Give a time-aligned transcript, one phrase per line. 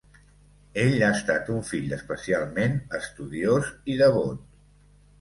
[0.83, 4.47] Ell ha estat un fill especialment estudiós i devot.